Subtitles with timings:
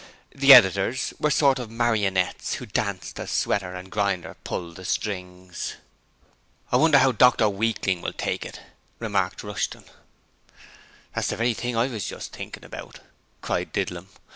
[0.33, 4.83] The editors were a sort of marionettes who danced as Sweater and Grinder pulled the
[4.83, 5.75] strings.
[6.71, 8.61] 'I wonder how Dr Weakling will take it?'
[8.97, 9.83] remarked Rushton.
[11.13, 13.01] 'That's the very thing I was just thinkin' about,'
[13.43, 14.09] cried Didlum.